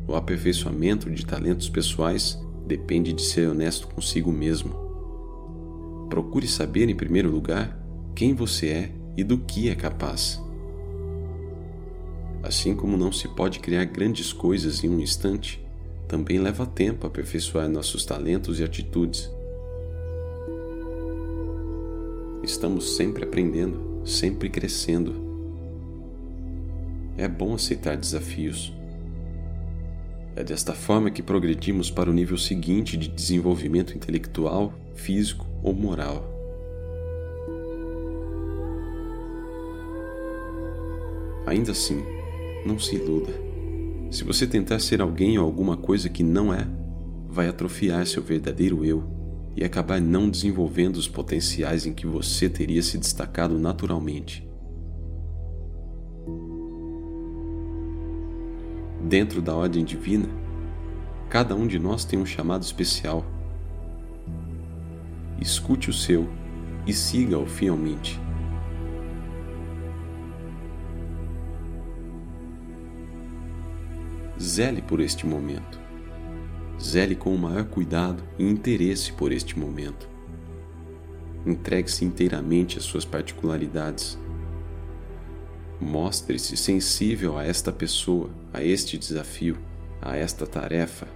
O 0.07 0.15
aperfeiçoamento 0.15 1.11
de 1.11 1.25
talentos 1.25 1.67
pessoais 1.67 2.39
depende 2.65 3.11
de 3.11 3.21
ser 3.21 3.49
honesto 3.49 3.89
consigo 3.89 4.31
mesmo. 4.31 4.73
Procure 6.09 6.47
saber, 6.47 6.87
em 6.87 6.95
primeiro 6.95 7.29
lugar, 7.29 7.77
quem 8.15 8.33
você 8.33 8.67
é 8.67 8.91
e 9.17 9.23
do 9.23 9.37
que 9.37 9.69
é 9.69 9.75
capaz. 9.75 10.41
Assim 12.41 12.73
como 12.73 12.95
não 12.95 13.11
se 13.11 13.27
pode 13.27 13.59
criar 13.59 13.83
grandes 13.83 14.31
coisas 14.31 14.81
em 14.81 14.87
um 14.87 15.01
instante, 15.01 15.61
também 16.07 16.39
leva 16.39 16.65
tempo 16.65 17.05
aperfeiçoar 17.05 17.67
nossos 17.67 18.05
talentos 18.05 18.61
e 18.61 18.63
atitudes. 18.63 19.29
Estamos 22.41 22.95
sempre 22.95 23.25
aprendendo, 23.25 24.07
sempre 24.07 24.49
crescendo. 24.49 25.27
É 27.17 27.27
bom 27.27 27.53
aceitar 27.55 27.97
desafios 27.97 28.76
é 30.37 30.43
desta 30.43 30.71
forma 30.71 31.09
que 31.09 31.23
progredimos 31.23 31.89
para 31.89 32.11
o 32.11 32.13
nível 32.13 32.37
seguinte 32.37 32.95
de 32.95 33.07
desenvolvimento 33.07 33.95
intelectual, 33.95 34.71
físico 34.93 35.47
ou 35.63 35.73
moral. 35.73 36.31
Ainda 41.47 41.71
assim, 41.71 42.03
não 42.63 42.77
se 42.77 42.95
iluda. 42.97 43.33
Se 44.11 44.23
você 44.23 44.45
tentar 44.45 44.77
ser 44.77 45.01
alguém 45.01 45.39
ou 45.39 45.45
alguma 45.45 45.75
coisa 45.75 46.07
que 46.07 46.21
não 46.21 46.53
é, 46.53 46.67
vai 47.27 47.47
atrofiar 47.47 48.05
seu 48.05 48.21
verdadeiro 48.21 48.85
eu 48.85 49.09
e 49.55 49.63
acabar 49.63 49.99
não 49.99 50.29
desenvolvendo 50.29 50.97
os 50.97 51.07
potenciais 51.07 51.87
em 51.87 51.93
que 51.93 52.05
você 52.05 52.47
teria 52.47 52.83
se 52.83 52.99
destacado 52.99 53.57
naturalmente. 53.57 54.46
Dentro 59.07 59.41
da 59.41 59.55
ordem 59.55 59.85
divina, 59.85 60.27
cada 61.29 61.55
um 61.55 61.65
de 61.65 61.79
nós 61.79 62.03
tem 62.03 62.19
um 62.19 62.25
chamado 62.25 62.63
especial. 62.63 63.25
Escute 65.39 65.89
o 65.89 65.93
seu 65.93 66.27
e 66.85 66.91
siga-o 66.91 67.45
fielmente. 67.45 68.19
Zele 74.37 74.81
por 74.81 74.99
este 74.99 75.25
momento. 75.25 75.79
Zele 76.77 77.15
com 77.15 77.33
o 77.33 77.39
maior 77.39 77.63
cuidado 77.63 78.21
e 78.37 78.43
interesse 78.43 79.13
por 79.13 79.31
este 79.31 79.57
momento. 79.57 80.09
Entregue-se 81.45 82.03
inteiramente 82.03 82.77
às 82.77 82.83
suas 82.83 83.05
particularidades. 83.05 84.19
Mostre-se 85.79 86.57
sensível 86.57 87.37
a 87.37 87.43
esta 87.43 87.71
pessoa, 87.71 88.29
a 88.53 88.63
este 88.63 88.97
desafio, 88.97 89.57
a 90.01 90.15
esta 90.15 90.45
tarefa. 90.47 91.07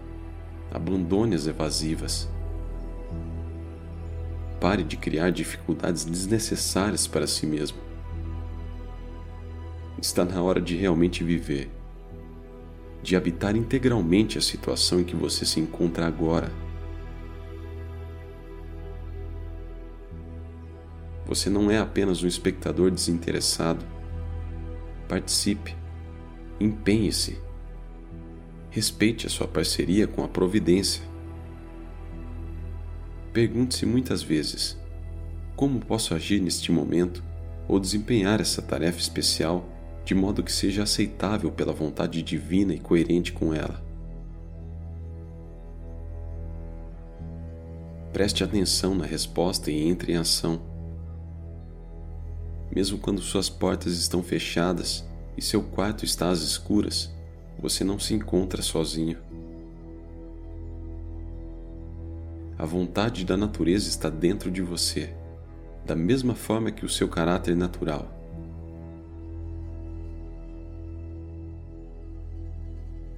Abandone 0.72 1.36
as 1.36 1.48
evasivas. 1.48 2.30
Pare 4.60 4.84
de 4.84 4.96
criar 4.96 5.32
dificuldades 5.32 6.06
desnecessárias 6.06 7.08
para 7.08 7.28
si 7.28 7.46
mesmo. 7.46 7.80
Está 10.00 10.24
na 10.24 10.42
hora 10.42 10.62
de 10.62 10.76
realmente 10.76 11.24
viver 11.24 11.70
de 13.02 13.16
habitar 13.16 13.56
integralmente 13.56 14.38
a 14.38 14.42
situação 14.42 15.00
em 15.00 15.04
que 15.04 15.16
você 15.16 15.46
se 15.46 15.60
encontra 15.60 16.06
agora. 16.06 16.52
Você 21.26 21.50
não 21.50 21.72
é 21.72 21.80
apenas 21.80 22.22
um 22.24 22.28
espectador 22.28 22.92
desinteressado. 22.92 23.84
Participe, 25.12 25.76
empenhe-se, 26.58 27.38
respeite 28.70 29.28
a 29.28 29.30
sua 29.30 29.46
parceria 29.46 30.08
com 30.08 30.24
a 30.24 30.28
providência. 30.30 31.04
Pergunte-se 33.34 33.86
muitas 33.86 34.24
vezes: 34.24 34.80
como 35.54 35.82
posso 35.82 36.16
agir 36.16 36.40
neste 36.40 36.72
momento 36.72 37.22
ou 37.68 37.78
desempenhar 37.78 38.40
essa 38.40 38.62
tarefa 38.62 39.00
especial 39.00 39.68
de 40.06 40.16
modo 40.16 40.42
que 40.42 40.52
seja 40.52 40.84
aceitável 40.84 41.52
pela 41.52 41.74
vontade 41.74 42.24
divina 42.24 42.74
e 42.74 42.80
coerente 42.80 43.34
com 43.34 43.54
ela. 43.54 43.84
Preste 48.14 48.46
atenção 48.46 48.96
na 48.96 49.06
resposta 49.06 49.70
e 49.70 49.90
entre 49.90 50.14
em 50.14 50.16
ação. 50.16 50.71
Mesmo 52.74 52.98
quando 52.98 53.22
suas 53.22 53.50
portas 53.50 53.94
estão 53.98 54.24
fechadas 54.24 55.04
e 55.38 55.42
seu 55.42 55.62
quarto 55.62 56.06
está 56.06 56.30
às 56.30 56.42
escuras, 56.42 57.12
você 57.60 57.84
não 57.84 58.00
se 58.00 58.14
encontra 58.14 58.62
sozinho. 58.62 59.18
A 62.58 62.66
vontade 62.66 63.26
da 63.26 63.36
natureza 63.36 63.90
está 63.90 64.10
dentro 64.10 64.50
de 64.50 64.62
você, 64.62 65.14
da 65.86 65.96
mesma 65.96 66.36
forma 66.36 66.72
que 66.72 66.86
o 66.86 66.90
seu 66.90 67.08
caráter 67.08 67.56
natural. 67.56 68.22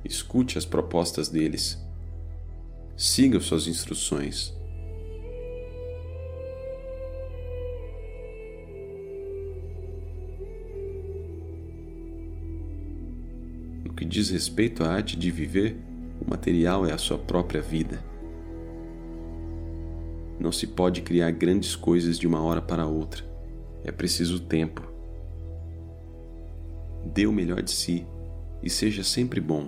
escute 0.06 0.58
as 0.58 0.66
propostas 0.66 1.30
deles, 1.30 1.82
siga 2.96 3.40
suas 3.40 3.68
instruções. 3.68 4.54
Diz 14.14 14.30
respeito 14.30 14.84
à 14.84 14.90
arte 14.90 15.18
de 15.18 15.32
viver, 15.32 15.76
o 16.22 16.30
material 16.30 16.86
é 16.86 16.94
a 16.94 17.00
sua 17.00 17.18
própria 17.18 17.64
vida. 17.64 18.00
Não 20.40 20.52
se 20.52 20.68
pode 20.68 21.02
criar 21.02 21.32
grandes 21.32 21.76
coisas 21.76 22.20
de 22.20 22.28
uma 22.28 22.40
hora 22.40 22.62
para 22.62 22.86
outra. 22.86 23.26
É 23.84 23.92
preciso 23.92 24.40
tempo. 24.40 24.84
Dê 27.12 27.26
o 27.26 27.34
melhor 27.34 27.64
de 27.64 27.72
si 27.72 28.06
e 28.62 28.70
seja 28.70 29.04
sempre 29.04 29.42
bom. 29.42 29.68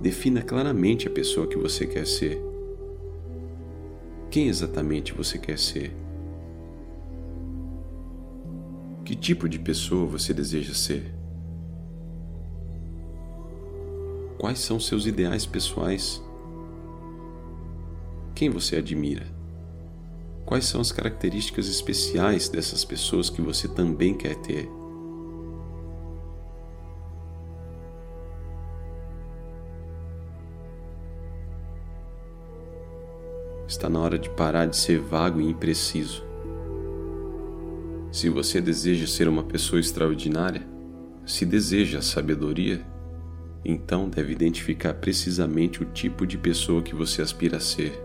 Defina 0.00 0.40
claramente 0.40 1.06
a 1.06 1.10
pessoa 1.10 1.46
que 1.46 1.58
você 1.58 1.86
quer 1.86 2.06
ser. 2.06 2.42
Quem 4.30 4.48
exatamente 4.48 5.12
você 5.12 5.36
quer 5.36 5.58
ser? 5.58 5.94
Que 9.04 9.16
tipo 9.16 9.48
de 9.48 9.58
pessoa 9.58 10.06
você 10.06 10.32
deseja 10.32 10.74
ser? 10.74 11.12
Quais 14.38 14.60
são 14.60 14.78
seus 14.78 15.06
ideais 15.06 15.44
pessoais? 15.44 16.22
Quem 18.34 18.48
você 18.48 18.76
admira? 18.76 19.26
Quais 20.46 20.66
são 20.66 20.80
as 20.80 20.92
características 20.92 21.66
especiais 21.68 22.48
dessas 22.48 22.84
pessoas 22.84 23.28
que 23.28 23.42
você 23.42 23.66
também 23.66 24.14
quer 24.14 24.36
ter? 24.36 24.68
Está 33.66 33.88
na 33.88 34.00
hora 34.00 34.18
de 34.18 34.30
parar 34.30 34.66
de 34.66 34.76
ser 34.76 35.00
vago 35.00 35.40
e 35.40 35.48
impreciso. 35.48 36.31
Se 38.12 38.28
você 38.28 38.60
deseja 38.60 39.06
ser 39.06 39.26
uma 39.26 39.42
pessoa 39.42 39.80
extraordinária, 39.80 40.60
se 41.24 41.46
deseja 41.46 42.00
a 42.00 42.02
sabedoria, 42.02 42.84
então 43.64 44.06
deve 44.06 44.32
identificar 44.32 44.92
precisamente 44.92 45.82
o 45.82 45.86
tipo 45.86 46.26
de 46.26 46.36
pessoa 46.36 46.82
que 46.82 46.94
você 46.94 47.22
aspira 47.22 47.56
a 47.56 47.60
ser. 47.60 47.98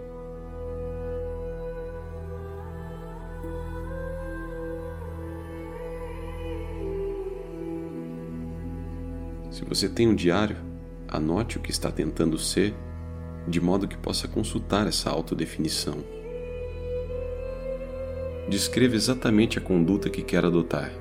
Se 9.51 9.65
você 9.65 9.89
tem 9.89 10.07
um 10.07 10.15
diário, 10.15 10.55
anote 11.05 11.57
o 11.57 11.59
que 11.59 11.69
está 11.69 11.91
tentando 11.91 12.37
ser 12.37 12.73
de 13.45 13.59
modo 13.59 13.89
que 13.89 13.97
possa 13.97 14.25
consultar 14.25 14.87
essa 14.87 15.09
autodefinição. 15.09 16.16
Descreva 18.49 18.95
exatamente 18.95 19.57
a 19.57 19.61
conduta 19.61 20.09
que 20.09 20.21
quer 20.21 20.45
adotar, 20.45 20.91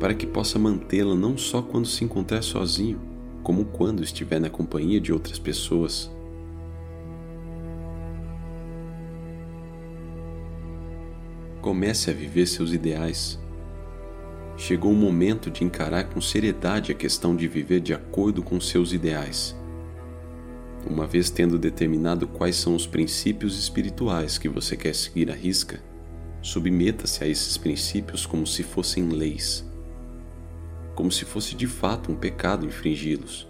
para 0.00 0.14
que 0.14 0.26
possa 0.26 0.58
mantê-la 0.58 1.14
não 1.14 1.36
só 1.36 1.60
quando 1.60 1.86
se 1.86 2.02
encontrar 2.02 2.42
sozinho, 2.42 2.98
como 3.42 3.66
quando 3.66 4.02
estiver 4.02 4.40
na 4.40 4.48
companhia 4.48 5.00
de 5.00 5.12
outras 5.12 5.38
pessoas. 5.38 6.10
Comece 11.60 12.10
a 12.10 12.14
viver 12.14 12.46
seus 12.46 12.72
ideais. 12.72 13.38
Chegou 14.56 14.92
o 14.92 14.96
momento 14.96 15.50
de 15.50 15.62
encarar 15.62 16.04
com 16.04 16.20
seriedade 16.22 16.90
a 16.90 16.94
questão 16.94 17.36
de 17.36 17.46
viver 17.46 17.80
de 17.80 17.92
acordo 17.92 18.42
com 18.42 18.58
seus 18.58 18.94
ideais 18.94 19.54
uma 20.88 21.06
vez 21.06 21.30
tendo 21.30 21.58
determinado 21.58 22.26
quais 22.26 22.56
são 22.56 22.74
os 22.74 22.86
princípios 22.86 23.58
espirituais 23.58 24.38
que 24.38 24.48
você 24.48 24.76
quer 24.76 24.94
seguir 24.94 25.30
à 25.30 25.34
risca, 25.34 25.80
submeta-se 26.42 27.22
a 27.22 27.26
esses 27.26 27.56
princípios 27.56 28.26
como 28.26 28.46
se 28.46 28.62
fossem 28.62 29.08
leis, 29.08 29.64
como 30.94 31.10
se 31.10 31.24
fosse 31.24 31.54
de 31.54 31.66
fato 31.66 32.10
um 32.10 32.14
pecado 32.14 32.64
infringi-los. 32.64 33.48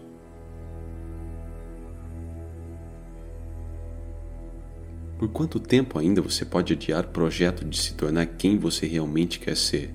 Por 5.18 5.28
quanto 5.28 5.58
tempo 5.58 5.98
ainda 5.98 6.22
você 6.22 6.44
pode 6.44 6.72
adiar 6.72 7.04
o 7.04 7.08
projeto 7.08 7.64
de 7.64 7.76
se 7.76 7.94
tornar 7.94 8.26
quem 8.26 8.56
você 8.56 8.86
realmente 8.86 9.40
quer 9.40 9.56
ser? 9.56 9.92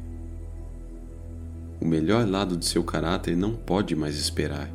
O 1.80 1.86
melhor 1.86 2.28
lado 2.28 2.58
de 2.58 2.66
seu 2.66 2.84
caráter 2.84 3.36
não 3.36 3.56
pode 3.56 3.96
mais 3.96 4.16
esperar 4.16 4.70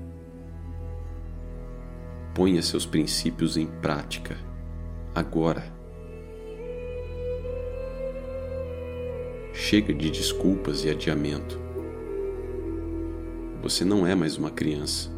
ponha 2.39 2.63
seus 2.63 2.87
princípios 2.87 3.57
em 3.57 3.67
prática, 3.67 4.37
agora. 5.13 5.78
Chega 9.61 9.93
de 9.93 10.09
desculpas 10.09 10.85
e 10.85 10.89
adiamento. 10.89 11.61
Você 13.61 13.85
não 13.85 14.07
é 14.07 14.15
mais 14.15 14.39
uma 14.39 14.53
criança. 14.53 15.11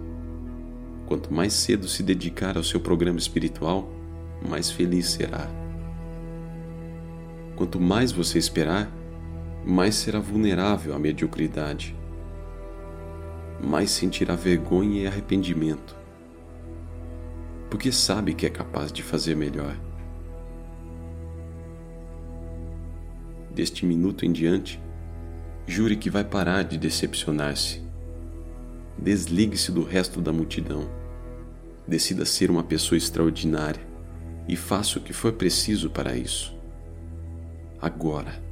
Quanto 1.07 1.33
mais 1.33 1.53
cedo 1.53 1.87
se 1.87 2.03
dedicar 2.03 2.57
ao 2.57 2.65
seu 2.65 2.81
programa 2.81 3.19
espiritual, 3.19 3.93
mais 4.49 4.71
feliz 4.71 5.11
será. 5.11 5.47
Quanto 7.55 7.79
mais 7.79 8.13
você 8.13 8.39
esperar, 8.39 8.91
mais 9.65 9.95
será 9.97 10.19
vulnerável 10.19 10.95
à 10.95 10.99
mediocridade. 10.99 11.95
mais 13.63 13.91
sentirá 13.91 14.35
vergonha 14.35 15.03
e 15.03 15.07
arrependimento, 15.07 15.95
porque 17.69 17.93
sabe 17.93 18.33
que 18.33 18.47
é 18.47 18.51
capaz 18.51 18.91
de 18.91 19.03
fazer 19.03 19.37
melhor. 19.37 19.77
Deste 23.61 23.85
minuto 23.85 24.25
em 24.25 24.33
diante, 24.33 24.81
jure 25.67 25.95
que 25.95 26.09
vai 26.09 26.25
parar 26.25 26.63
de 26.63 26.79
decepcionar-se. 26.79 27.83
Desligue-se 28.97 29.71
do 29.71 29.85
resto 29.85 30.19
da 30.19 30.33
multidão. 30.33 30.89
Decida 31.87 32.25
ser 32.25 32.51
uma 32.51 32.63
pessoa 32.65 32.97
extraordinária 32.97 33.83
e 34.49 34.57
faça 34.57 34.99
o 34.99 35.03
que 35.03 35.13
for 35.13 35.35
preciso 35.35 35.91
para 35.91 36.17
isso. 36.17 36.57
Agora. 37.83 38.43